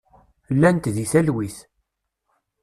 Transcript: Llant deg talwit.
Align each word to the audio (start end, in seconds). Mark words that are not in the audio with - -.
Llant 0.55 0.87
deg 0.95 1.07
talwit. 1.11 1.57